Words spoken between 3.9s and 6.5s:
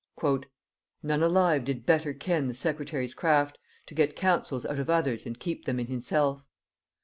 get counsels out of others and keep them in himself.